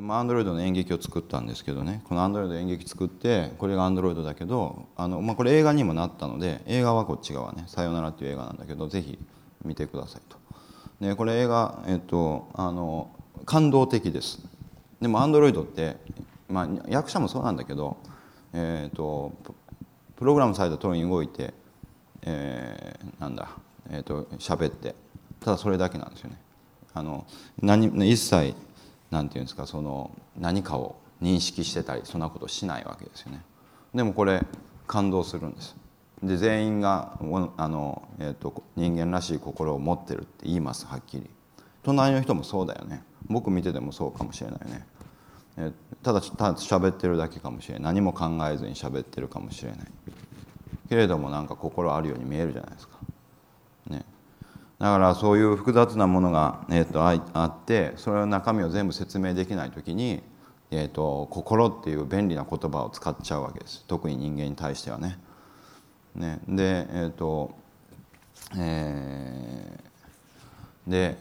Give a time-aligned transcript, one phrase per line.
[0.00, 2.02] アンドロイドの演劇を作ったんですけどね。
[2.04, 9.18] このアンドロイド演劇作ってこれがアンドロイドだけどあの、まあ、これ映画にもなったので映画はこっち側ね「さよなら」っていう映画なんだけどぜひ
[9.64, 10.36] 見てくださいと。
[11.00, 13.10] でこれ映画、えっと、あの
[13.44, 14.40] 感動的です。
[15.00, 15.96] でもアンドロイドって、
[16.48, 17.96] まあ、役者もそうなんだけど、
[18.52, 19.32] えっと、
[20.16, 21.54] プログラムされた通りに動いて、
[22.22, 23.48] えー、なんだ、
[23.90, 24.94] えっと喋って
[25.40, 26.38] ただそれだけなんですよね。
[26.94, 27.26] あの
[27.60, 28.54] 何一切
[29.10, 33.42] なんていうんですかその何かを認識してたりそんなことしないわけですよね。
[33.94, 34.42] でもこれ
[34.86, 35.76] 感動するんです。
[36.22, 37.18] で全員が
[37.56, 41.28] あの、えーと、人間らしい心を持ってるって言いますはっきり。
[41.82, 43.02] 隣の人もそうだよね。
[43.28, 44.86] 僕見ててもそうかもしれないね、
[45.56, 47.82] え、ただただ喋ってるだけかもしれない。
[47.94, 49.80] 何も考えずに喋ってるかもしれない。
[50.88, 52.98] けれどもなんか心あるように見えるじゃないですか。
[54.78, 60.22] だからそういう複雑なものが、えーと、あってそれの中身を全部説明できない時に、
[60.70, 65.18] えーと、心っていう便利な言葉を使っちゃうわけです特に人間に対してはね。
[66.14, 67.50] ねでえっ、ー、と
[68.56, 71.18] えー、で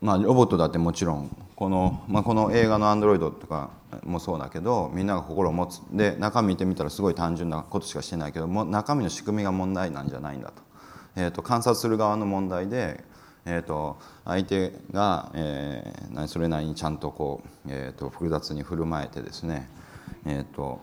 [0.00, 3.70] まあロボットだってもちろんこの,、まあ、この映画の「アンドロイド」とか
[4.04, 10.71] もそうだけどみんなが心を持つで中身見てみたらすごい単純なことしかしてないけども中身の仕組みが問題なんじゃないんだと。
[11.16, 13.02] えーと、観察する側の問題で、
[13.44, 19.68] えーと、相手が、えー、それなりにちゃんとこう、えーと、複雑に振る舞えてですね、
[20.24, 20.80] えー、と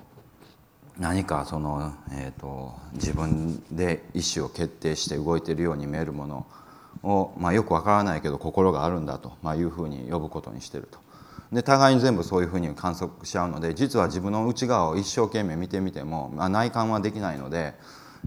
[1.00, 6.48] 何かその、えー、と自分で意思を決定して動いているように見えるもの
[7.04, 11.00] を、まあ、よくわからないけど心があるんだと、まあ、いうふうに呼ぶことにしてると。
[11.54, 17.74] で互いに全部そういうふうに観測しちゃうので実は自分の内側を一生懸命見てみても、まあ、内観はできないので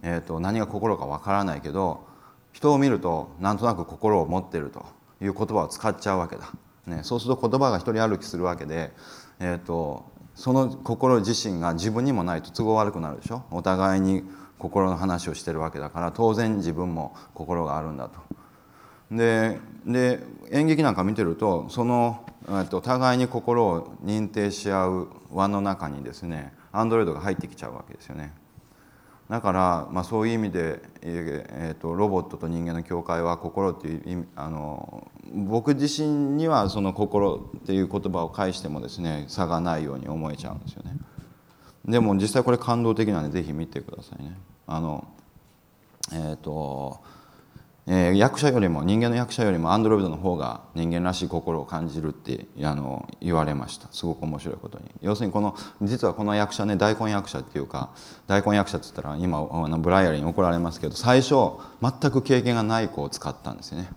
[0.02, 2.06] えーと、何が心かわからないけど
[2.52, 4.84] 人を見るとなんとなく心を持ってると
[5.22, 6.50] いう言葉を使っちゃうわけだ、
[6.86, 8.92] ね、そうすると言葉が一人歩きするわけで、
[9.40, 10.04] えーと、
[10.34, 14.24] その心自身が自分にもないと都合悪くなるでしょお互いに
[14.58, 18.20] 心の話をしてるわけだから当然自分も心があるんだと。
[19.10, 20.20] でで
[20.50, 28.32] 演劇なんか見てるとその、えーと互いに心を認定し合う輪の中にですねアンドロイドが入ってきちゃうわけですよね。
[29.32, 40.98] だから、まあ、そういう意味で、えーと、ロボットと人間の境界は心っていうあの僕自身にはその心っていう言葉を介してもですね差がないように思えちゃうんですよね。
[41.86, 44.36] でも実際これ感動的なんでぜひ見てくださいね。
[44.66, 45.08] あの
[46.12, 47.00] えっ、ー、と
[47.84, 53.88] えー、役者よりも人間の役者よりもアンドロイドの方が人間らしい心を感じるってあの言われました。
[53.90, 54.84] すごく面白いことに。
[55.00, 57.90] 要するにこの実はこの役者ね大根役者っていうか
[58.28, 61.34] 大根役者って言ったら今あのブライアリーに怒られますけど最初
[61.80, 63.90] 全く経験がない子を使ったんですよね、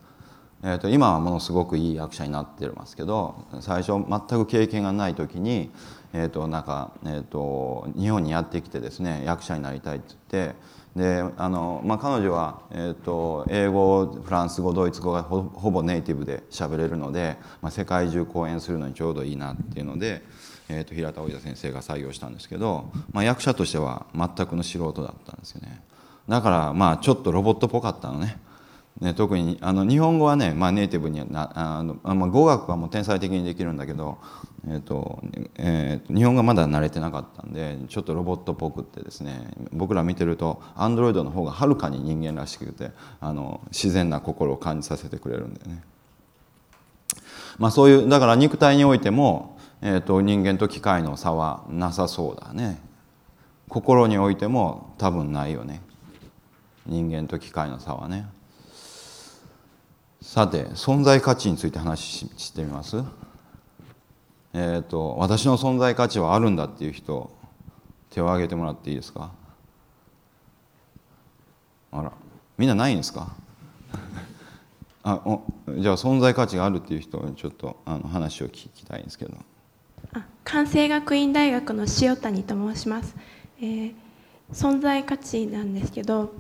[0.64, 5.72] えーと、今はものすごくいい役者になってますけど最初全く経験がない時に、
[6.12, 10.56] えーとなんかえーと日本にやってきてですね役者になりたいって言って
[10.96, 20.24] であの、まあ、彼女は、えーと、英語フランス語ドイツ語がほぼネイティブで喋れるので、まあ、世界中講演するのにちょうどいいなっていうので、
[20.70, 25.82] えーと、平田大田先生が採用したんですけど、まあ、役者としては全くの素人だったんですよね。
[26.30, 28.38] だからまあちょっとロボットっぽかったのね。
[29.02, 34.20] ね、特にあの日本語はね、まあ、ネイティブになあの、まあ、語学はもう天才的にできるんだけど、
[34.70, 35.22] えーと
[35.56, 45.84] えーと、日本語がまだ慣れてなかったんでちょっとロボットっぽくってですね僕ら見てるとアンドロイドの方がはるかに人間らしくてあの自然な心を感じさせてくれるんだよね。
[47.58, 52.80] まあ、そういうだから肉体においても、えーと人間と機械の差はなさそうだね
[53.68, 55.82] 心においても多分ないよね
[56.86, 58.28] 人間と機械の差はね。
[60.22, 62.98] さて存在価値について話してみます？
[64.54, 67.30] えっ、ー、と私の存在価値はあるんだっていう人
[68.10, 69.32] 手を挙げてもらっていいですか？
[71.92, 72.12] あら
[72.58, 73.34] みんなないんですか？
[75.04, 75.42] あお
[75.78, 79.38] じゃあ存在価値があるっていう人ちょっとあの話を聞きたいんですけど。
[80.14, 83.16] あ関西学院大学の塩谷と申します、
[83.60, 83.94] えー、
[84.52, 86.32] 存在価値なんですけど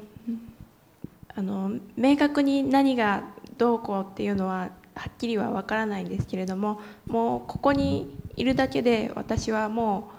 [1.36, 3.24] あの明確に何が
[3.58, 10.16] どうこうっていうのははっきりは分からないんですけれどももうここにいるだけで私はもう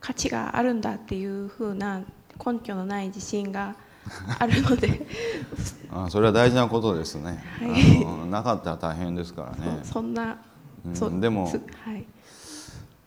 [0.00, 2.02] 価値があるんだっていうふうな
[2.44, 3.76] 根拠のない自信が
[4.38, 5.06] あるので。
[5.92, 9.80] あそれは大事なことですね、はい、なかったら大変ですからね。
[9.82, 10.38] そんな、
[10.84, 11.50] うん、でも、は
[11.96, 12.06] い。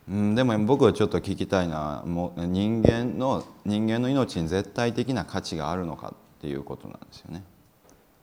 [0.10, 7.44] うん、でも僕はちょっと聞きたいのはもう人間の人間の命に絶対的な価値があるのかっていうことなんですよね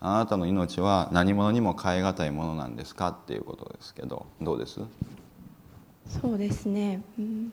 [0.02, 3.08] あなたの命は何者にも代え難いものなんですか？
[3.08, 4.81] っていうことですけどどうです？
[6.08, 7.52] そうですね、うん、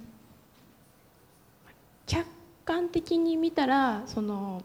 [2.05, 2.25] 客
[2.63, 4.63] 観的に見たらその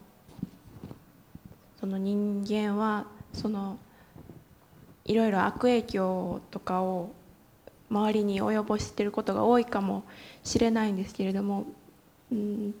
[1.79, 3.77] その人間はその
[5.03, 7.11] いろいろ悪影響とかを
[7.89, 10.05] 周りに及ぼしていることが多いかも
[10.43, 11.65] しれないんですけれども、
[12.31, 12.73] うん、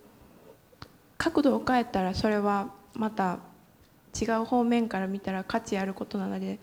[1.17, 3.39] 角度を変えたらそれはまた
[4.19, 6.59] 違う方面から見たら価値あることなので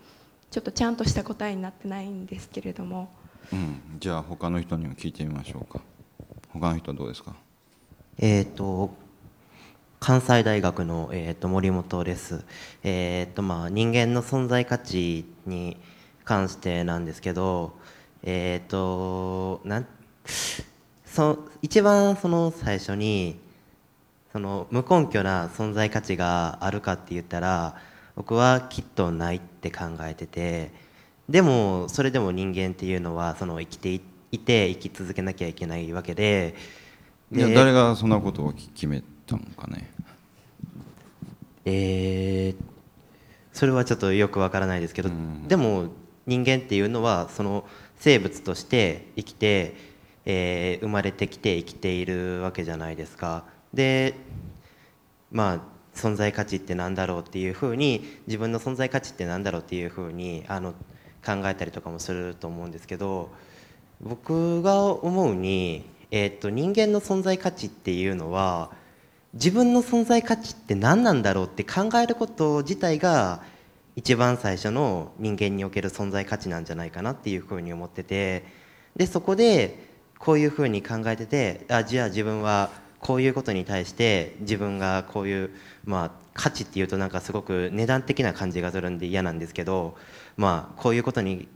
[0.49, 3.09] ちょっとちゃんとした答えになってないんですけれども、
[3.51, 5.81] うん、じゃあ他の人にも聞いてみましょうか。
[6.49, 7.35] 他の人はどうですか？
[8.17, 8.93] えっ、と
[9.99, 12.43] 関西大学の、えーと、森本です、
[12.83, 15.77] えーとまあ、人間の存在価値に
[16.25, 17.73] 関してなんですけど、
[18.23, 19.87] えっ、ー、となん
[21.05, 23.39] そ一番その最初に
[24.31, 27.75] その無根拠な存在価値があるかって言ったら
[28.15, 30.71] 僕はきっとないって考えてて
[31.29, 33.93] でもそれでも人間っていうのはその生きて
[34.31, 36.55] いて生き続けなきゃいけないわけで
[37.31, 39.89] いや誰がそんなことを決めたのかね
[41.63, 42.63] えー、
[43.53, 45.89] それはちょっとよくわからないですけど、うん、でも
[46.25, 47.65] 人間っていうのはその
[47.97, 49.75] 生物として生きて、
[50.25, 53.43] えー、生まれてきて生きているわけじゃないですか。
[53.73, 54.15] で
[55.31, 55.59] まあ
[55.95, 60.73] 存在価値って何だろうっていうふうに自分の存在価値って何だろうっていうふうにあの
[61.25, 63.29] 考えたりとかもすると思うんですけど
[64.01, 68.71] 僕が思うに、えー、と人間の存在価値っていうのは
[69.33, 73.43] 自分の存在価値って何なんだろうって考えること自体が
[73.95, 78.45] 一番最初の人間における存在価値なんじゃないかなっていうふうに思ってて
[78.95, 82.69] でそこでこういうふうに考えててあじゃあ自分は
[83.01, 85.49] こういうことに対して自分がこういう、
[85.85, 89.97] まあ、価値っていうとなんかすごく値段的な感じがするんで嫌なんですけど、
[90.37, 91.47] まあ、こういうことに、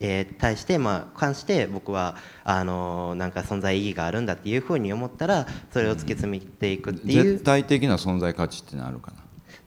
[0.00, 9.18] えー、対して、まあ、関して僕はあのなんか存在意義があるんだっていうふうに思ったらそれを突き詰めていくっていう、絶対的な存在価値ってのあるかな？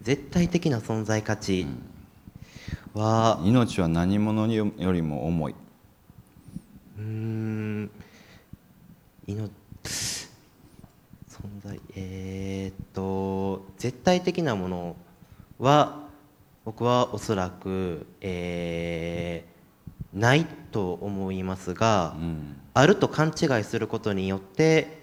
[0.01, 1.65] 絶対的な存在価値。
[2.93, 5.55] は、うん、命は何者よりも重い。
[6.97, 7.89] うん。
[9.27, 9.51] 命
[9.85, 14.95] 存在えー、っと絶対的なもの
[15.57, 16.07] は
[16.65, 24.99] 僕はおそらく、えー、ないと思いますが、うん、あると勘違いすることによって、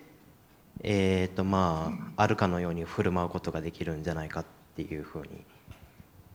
[0.83, 4.45] えーとまあ、あるかのように振る舞うことができるんじゃないかっ
[4.77, 5.29] ていうふうに、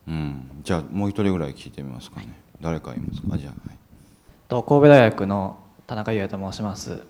[0.08, 2.28] うん、じゃあもう一人ぐらい聞いてみますかね。
[2.60, 3.38] 誰かいますか？
[3.38, 3.78] じゃあ、はい、
[4.48, 7.02] と神戸大学の田中優也と申します。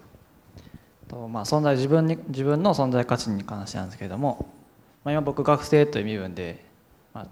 [1.08, 4.46] とまあ、存在自分に自分の存在価値に関してなんですけれども、
[5.04, 6.64] まあ、今僕学生という身分で、
[7.14, 7.26] まあ、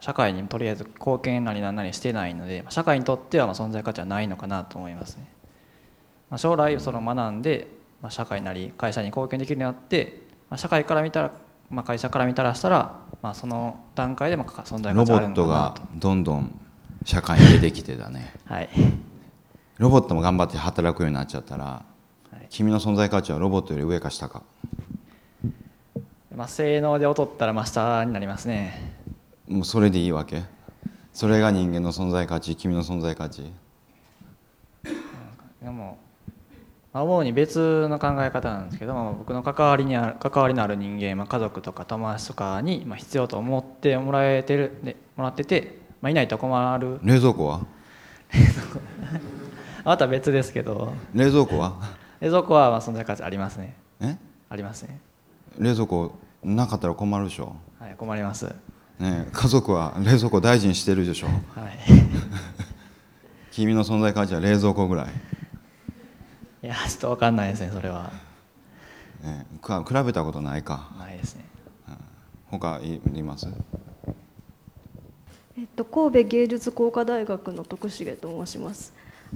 [0.00, 5.28] 社会にとりあえず貢献なりなんなりしてないので社会にとってはまあ存在価値はないのかなと思いますね、
[6.30, 7.68] まあ、将来その学んで、
[8.00, 11.32] まあ、社会なり会社に貢献できるようになって、まあ、社会から見たら、
[11.70, 15.14] まあ、会社から見たらしたら、まあ、その段階でまあ存在価値あるのかなと。
[15.14, 16.60] ロボットがどんどん
[17.04, 18.34] 社会に出てきてだね。
[18.44, 18.68] はい。
[19.78, 21.84] ロボットも頑張って働くようになっちゃったら
[22.50, 24.42] 君の存在価値はロボットより上か下か、
[26.38, 28.94] まあ、性能で劣ったら真下になりますね。
[29.48, 30.44] もうそれでいいわけ？
[31.12, 33.52] それが人間の存在価値君の存在価値？
[35.60, 35.98] でも
[36.92, 47.00] 主に別の考え方なんですけど僕の関わりにある関わりのある人間、まあ、家族とか友達とかに必要と思ってもらえてるでもらってて、まあ、いないと困る。
[47.02, 47.66] 冷蔵庫は？
[48.32, 48.80] 冷蔵庫
[49.84, 50.92] また別ですけど。
[51.14, 51.80] 冷蔵庫は？
[52.20, 53.74] 冷蔵庫はまあ存在価値ありますね。
[54.00, 54.16] え？
[54.48, 55.00] ありますね。
[55.58, 57.56] 冷蔵庫なかったら困るでしょ。
[57.78, 58.52] はい困ります。
[58.98, 61.26] ね家族は冷蔵庫大事にしてるでしょ。
[61.26, 61.78] はい。
[63.52, 65.06] 君の存在価値は冷蔵庫ぐらい。
[66.62, 68.10] いやちょっと分かんないですねそれは、
[69.22, 70.90] ね、比べたことないか。
[70.98, 71.44] ないですね、
[71.88, 71.96] うん、
[72.46, 73.46] 他いります？
[75.56, 78.92] えっと、神戸芸術工科大学の徳重と申します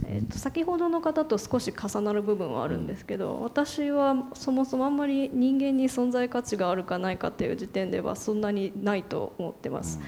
[0.07, 10.01] えー、と先ほどの方と少し重なる部分はあるんですけど私はそもそもあんまり人間に存在価値があるかないかっていう時点ではそんなにないと思ってます。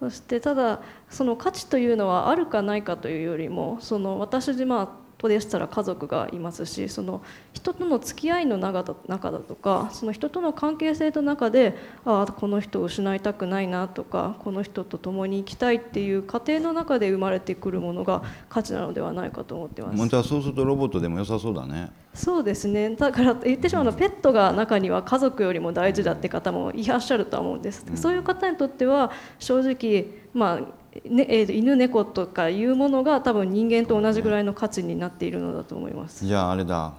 [0.00, 0.80] そしてただ
[1.10, 7.22] その価値というのはあるかないかというよりもその私まあとでしたら家族がいますしその
[7.52, 19.98] 人との付き合いの中だ中だとかその人との関係性の中でああこの人を失いたくないなとかこの人と共に生きたいっていう過程の中で生まれてくるものが価値なのではないかと思ってます。
[19.98, 21.90] 本当はそうするとロボットでも良さそうだね。
[22.14, 22.90] そうですね。
[22.96, 30.06] だから言ってしまうのペットが中には家族よりも大事だって方もいらっしゃるとは思うんです、そういう方にとっては正直
[30.38, 30.60] まあ
[31.08, 36.24] ねえーと犬猫とかいうものが多分人間と同じぐらいの価値になっているのだと思います。
[36.24, 36.94] じゃああれだ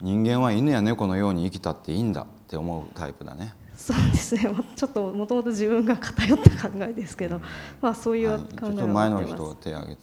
[0.00, 4.50] 人間は犬や猫のように生きたっていいんだって思うタイプだねそうですね。
[4.76, 7.40] ちょっともともと自分が偏った考えですけど、
[7.80, 9.10] まあそういう考はいえをちょっと前。
[9.10, 10.02] の人手挙げて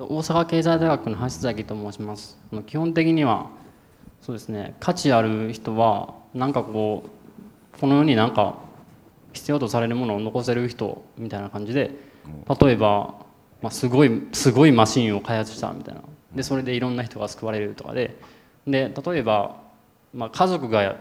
[0.00, 3.50] と大阪経済大学の橋崎と申します基本的には
[4.22, 7.04] そうですね価値ある人はなんかこ
[7.76, 8.56] うこの世になんか
[9.32, 11.90] 必要とされるものを残せる人みたいな感じで
[12.60, 13.14] 例えば、
[13.62, 16.02] まあ、すごいすごいマシンを開発したみたいな。
[16.34, 18.16] でそれでいろんな人が救われるとかで。
[18.66, 19.56] で例えば、
[20.14, 20.96] まあ、家族が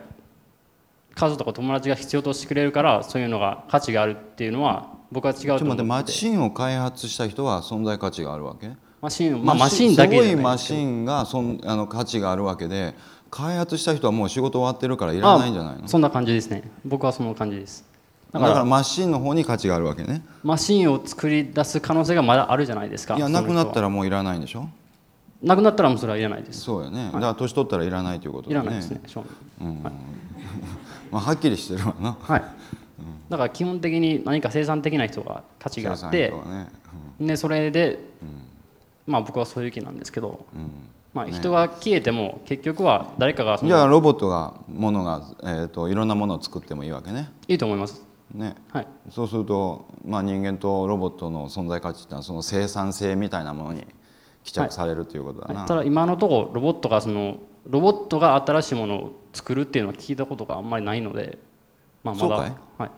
[1.15, 8.71] 家族とか友達が必要としてくれるからそういうのが価値があるっていうのは僕は違うとちょっと待ってマ思っててシンを開発した人は存在価値があるわけ？
[9.01, 12.95] マシンまあマシンだけすごいいマシンがそんあの価値があるわけで
[13.29, 15.85] 開発した人はもう仕事終わってるからいらないんじゃないの？
[15.85, 16.63] あそんな感じですね。
[16.85, 17.88] 僕はその感じです
[18.31, 20.21] だだかかららマシンの方に価値があるわけね。
[20.43, 24.69] マシンを作り出す可能性がまだあるじゃないですかいやなくなったららもういらないんでしょ？
[25.41, 26.61] なくなったらもうそれはいらないです。
[26.61, 28.61] そうよね、だから年取ったらいらないということだね。
[28.61, 29.29] いらないですね正味。
[31.11, 32.17] まあ、はっきりしてるわな。
[32.21, 32.43] はい。
[33.29, 36.67] だから基本的に何か生産的な人が価値があって人はね。
[37.19, 37.99] でそれで
[39.07, 40.71] まあ僕はそういう気なんですけどうん。
[41.13, 47.31] まあ人が消えても結局は誰かがそじゃあのロボットがものが、えー、といろんなものを作ってもいいわけね。
[47.47, 48.55] いいと思いますね。
[48.71, 48.87] はい。
[49.09, 53.87] そうすると、まあ、人間とロボットの存在価値っていうのはその生産性みたいなものに
[54.43, 61.37] 帰着されるということだな、ただ今のところロボットがそのロボットが新しいものを作るっていうのは聞いたことがあんまりないので、
[62.03, 62.27] まあ、まだ。
[62.27, 62.53] そうかい？
[62.77, 62.91] はい、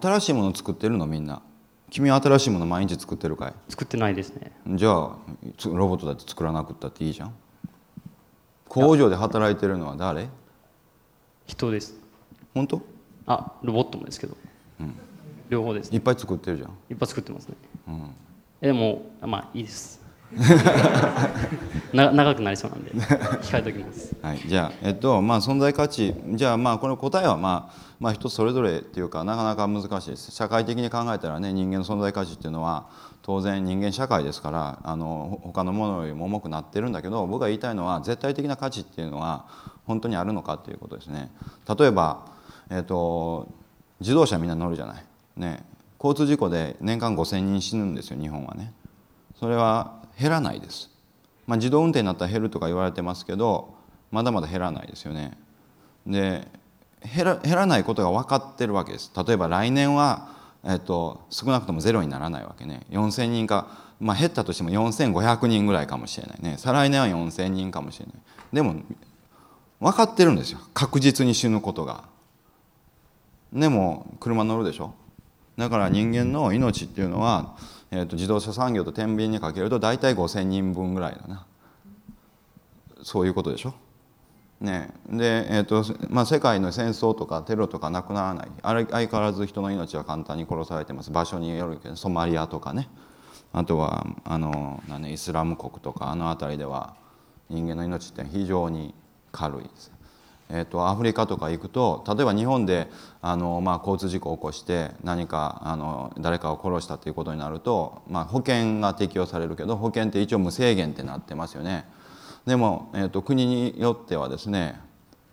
[0.00, 1.42] 新しいものを作ってるのみんな？
[1.90, 3.54] 君は新しいもの毎日作ってるかい？
[3.68, 4.52] 作ってないですね。
[4.74, 5.16] じゃあ
[5.58, 7.34] つロボットだって作らなくったっていいじゃん。
[8.68, 10.28] 工場で働いてるのは誰？
[11.46, 11.94] 人です。
[12.54, 12.82] 本当？
[13.26, 14.36] あロボットもですけど、
[15.48, 16.70] 両方ですいっぱい作ってるじゃん。
[16.90, 17.54] いっぱい作ってますね。
[17.88, 18.10] うん。
[18.60, 20.04] えでもまあいいです。
[21.92, 24.16] な長くなりそうなんで控えておきます。
[24.20, 26.14] はい、じゃあ、えっとまあ、存在価値。
[26.34, 30.32] じゃあまあこの答えは、まあ、まあ人それぞれっていうかなかなか難しいです。
[30.32, 32.86] 社会的に考えたらね人間の存在価値っていうのは
[33.22, 39.46] 当然人間社会ですからあのほ他のものよりも重くなってるんだけど僕が言いたいのは絶対的な価値っていうのは
[39.86, 41.30] 本当にあるのかっていうことですね。
[41.78, 42.35] 例えば、
[42.70, 43.48] えっと
[44.00, 45.04] 自動車みんな乗るじゃない、
[45.36, 45.64] ね、
[45.98, 48.72] 交通事故で年間5,000人死ぬんですよ日本はね。
[49.38, 50.90] それは減らないです。
[51.46, 53.74] まあ、自動運転になったら減るとか言われてますけど
[54.10, 55.36] まだまだ減らないですよね。
[56.06, 56.48] で
[57.14, 59.12] 減ら減らないことが分かってるわけです。
[59.16, 60.28] 例えば来年は、
[60.64, 62.86] えっと、少なくともゼロにならないわけね。
[62.90, 63.68] 4000人か、
[64.00, 66.56] まあ、減ったとしても4500人ぐらいかもしれないね。
[66.58, 68.14] 再来年は4000人かもしれない。
[68.52, 68.76] でも
[69.80, 70.58] 分かってるんですよ。
[70.74, 72.04] 確実に死ぬことが。
[73.56, 74.94] でも車乗るでしょ？
[75.56, 77.56] だから人間の命っていうのは、
[77.90, 81.46] えー、と自動車産業と天秤にかけると大体5,000人分ぐらいだな。
[83.02, 83.74] そういうことでしょ？
[84.60, 88.48] ね、で、えーとまあ、世界の戦争とかテロとかなくならない。
[88.62, 91.10] あれ相変わらず人の命は簡単に殺されてます。
[91.10, 92.88] 場所によるけどソマリアとかね。
[93.52, 96.94] あとはあのなん、ね、イスラム国とかあの辺りでは
[97.48, 98.94] 人間の命って非常に
[99.30, 99.92] 軽いです。
[100.48, 102.88] えー、とアフリカとか行くと例えば日本で
[103.20, 111.86] あの、まあ、交通事故を起こして何かあの誰かを殺したということになると、まあ、保険が適用されるけど保険って一応無制限ってなってますよね。
[112.46, 114.80] でも、えー、と国によってはですね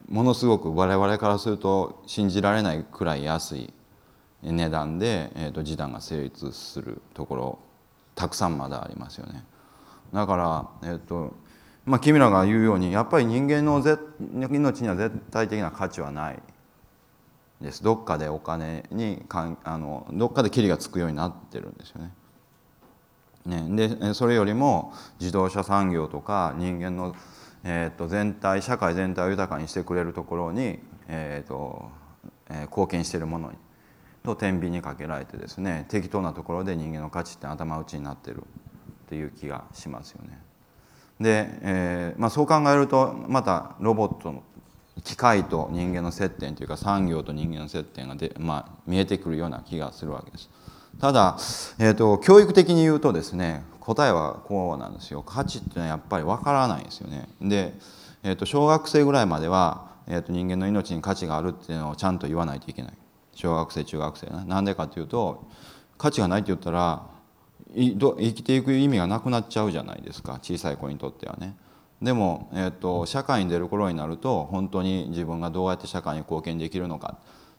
[0.09, 3.73] ものすごく我々からすると信じられないくらい安い
[4.41, 7.59] 値段で、えー、と示談が成立するところ
[8.15, 9.43] たくさんまだありますよね。
[10.11, 10.35] だか
[10.81, 11.33] ら、えーと
[11.85, 13.97] まあ、君らが言うようにやっぱり人間のぜ
[14.49, 16.39] 命には絶対的な価値はない
[17.61, 22.11] ですどっかでお金にかんあのどっかでキリがつくようになってるんですよね。
[23.45, 27.15] ねでそれよりも自動車産業とか人間の、
[27.63, 31.89] えー、と全体社会全体を豊かにしてくれるところに、えーと
[32.49, 33.57] えー貢献しているものに
[34.23, 38.41] と天秤にかけられてですね適当なところで人間の価値って頭打ちになってるっ
[39.09, 40.52] ていう気がしますよね。
[41.23, 44.43] で、えーまあ、そう考えるとまたロボットの
[45.03, 50.49] 機械と人間の接点というか産業と人間の接点がで、まあ、見えてくるような気がするわけです。
[50.99, 51.37] ただ、
[51.79, 57.27] えーと、教育的に言うとですね答えはこうなんですよ価値っていうのはやっぱりわからないですよね。
[57.41, 57.73] で、
[58.21, 62.93] えーと、小学生ぐらいまでは、えーと、人間の命に価値があるっていうのをちゃんと言わないといけない
[63.33, 65.45] 小学生中学生ななんでかというと
[65.97, 67.03] 価値がないって言ったら
[67.75, 71.55] 生きていく意味がなくなっちゃうじゃないですか小さい子にとってはね。
[72.01, 77.17] でも、えーと、社会に出る頃になると本当に自分がどうやって社会に貢献できるのか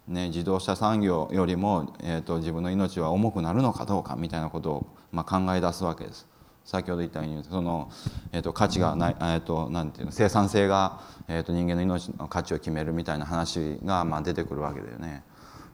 [0.08, 6.26] ね、自動車産業よりも、えーと、自分の命は重くなるのかどうかみたいなことを、まあ、考え出すわけです。
[6.64, 7.90] 先ほど言ったようにその、
[8.32, 15.22] えーと、価値がない、えーと、なんていうの生産性が、えー、と人間の命の価値を決めるみたいな話が、まあ、出てくるわけだよね。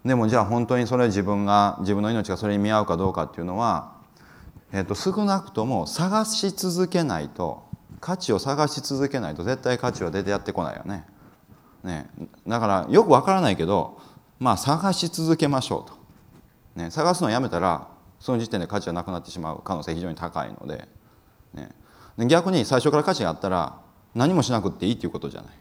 [0.05, 4.00] でもじゃあ本当にそれ自分が自分の命がそれに見合うかどうかっていうのは、
[4.73, 7.65] えー、と少なくとも探し続けないと
[8.01, 11.05] 価値を探し続けないと絶対価値は出てやってこないよね。
[11.83, 12.11] ね
[12.47, 14.01] だからよくわからないけど
[14.39, 17.89] まあ探し続けましょうと、ね、探すのをやめたら
[18.21, 20.89] その時点で価値がなくなってしまう可能性非常に高いので,、
[21.55, 21.71] ね、
[22.27, 23.81] 逆に最初から価値があったら
[24.15, 25.53] 何もしなくていいっていうことじゃない。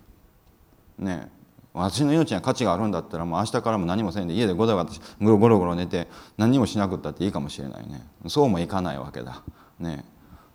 [0.99, 1.31] ね
[1.73, 4.85] 私の命には価値があるんだったらもう明日からも何もせんで家でゴロ
[5.19, 6.07] ゴロゴロ寝て
[6.37, 8.07] 何もしなくったっていいかもしれないね。
[8.27, 9.43] そうもいかないわけだ。
[9.79, 10.03] ね。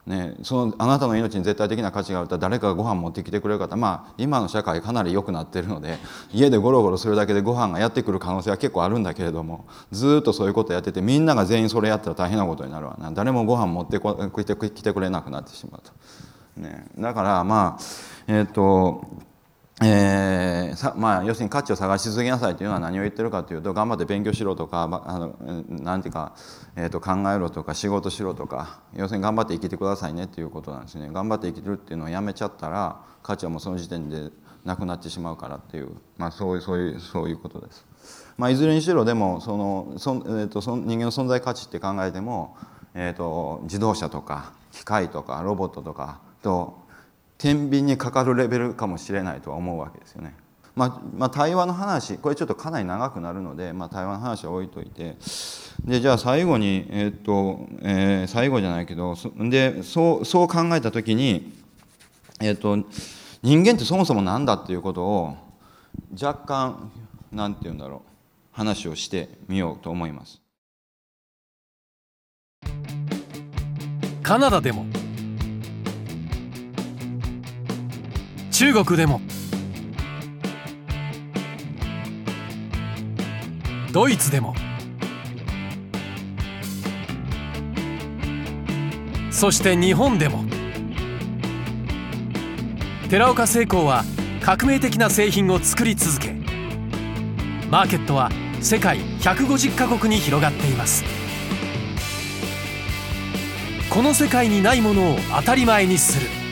[0.06, 5.96] ね、そのあなたの命に絶対的な価値があると誰かがご飯持ってきてくれる方まあ今の社会かなり良くなってるので
[6.30, 13.10] 家でゴロゴロするだけでご飯がやってくる可能性は結構あるんだけれどもずっとそういうことやっててみんなが全員それやったら大変なことになるわな。
[13.12, 16.60] 誰もご飯持ってこ来てくれなくなってしまうと。
[16.60, 17.82] ね、だからまあ
[18.26, 19.06] えっ、ー、と
[19.82, 25.36] えーさまあ、要するに価値を探し続けなさいというのは何を言ってるかというと頑張って勉強しろとかあの
[25.68, 26.34] なんていうか、
[26.76, 34.30] えー、と考えろとか仕事しろとか要するに頑張って生きてくださいねっていうことなんですね頑張って生きてるっていうのをやめちゃったら価値はもうその時点で
[34.64, 37.84] なくなってしまうからっていう、まあ、そういうそういうそういうことです。
[38.36, 42.56] まあ、いずれにしろでもそのそ、えー、とそ人間の存在価値って考えても、
[42.94, 46.83] えー、と自動車とか機械とかロボットとかと
[47.38, 50.34] 天秤にかかるレベルかもしれないとは思うわけですよね。
[50.76, 55.16] まあ、まあ、対話の話これちょっとかなり長くなるので、まあ、対話の話は置いといて
[55.84, 61.52] でじゃあ最後に、えー、っとえー、最後じゃないけどでそうそう考えた時に、
[62.40, 62.76] えー、っと
[63.42, 65.36] 人間ってそもそも何だっていうことを
[66.20, 66.90] 若干
[67.30, 68.10] 何て言うんだろう
[68.50, 70.40] 話をしてみようと思います。
[74.22, 74.86] カナダでも
[78.54, 79.20] 中国でも。
[83.92, 84.54] ドイツでも。
[89.32, 90.44] そして日本でも。
[93.10, 94.04] 寺岡製鋼は
[94.40, 96.36] 革命的な製品を作り続け
[97.72, 101.02] マーケットは世界150カ国に広がっています。
[103.90, 106.43] この世界にないものを当たり前にする。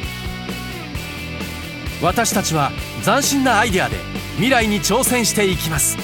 [2.02, 2.72] 私たちは
[3.04, 3.96] 斬新なアイデアで
[4.34, 5.96] 未来に挑戦していきます。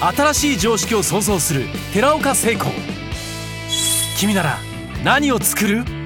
[0.00, 2.72] 新しい常識を創造する寺岡成功
[4.18, 4.58] 君なら
[5.04, 5.99] 何を作る？